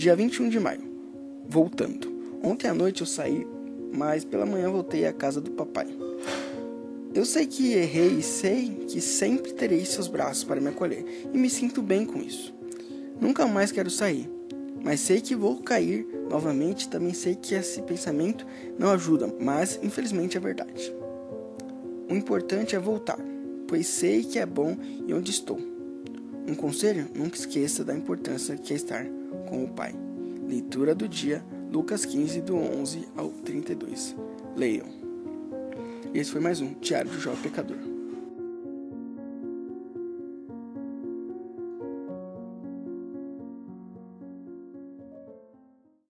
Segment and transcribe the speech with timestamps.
[0.00, 0.80] Dia 21 de maio.
[1.46, 2.10] Voltando.
[2.42, 3.46] Ontem à noite eu saí,
[3.92, 5.88] mas pela manhã voltei à casa do papai.
[7.12, 11.36] Eu sei que errei e sei que sempre terei seus braços para me acolher, e
[11.36, 12.54] me sinto bem com isso.
[13.20, 14.26] Nunca mais quero sair,
[14.82, 16.88] mas sei que vou cair novamente.
[16.88, 18.46] Também sei que esse pensamento
[18.78, 20.94] não ajuda, mas infelizmente é verdade.
[22.08, 23.18] O importante é voltar,
[23.68, 25.60] pois sei que é bom e onde estou.
[26.50, 29.06] Um conselho: nunca esqueça da importância que é estar
[29.48, 29.94] com o Pai.
[30.48, 34.16] Leitura do dia, Lucas 15, do 11 ao 32.
[34.56, 34.88] Leiam.
[36.12, 37.76] Esse foi mais um Diário do Jovem Pecador.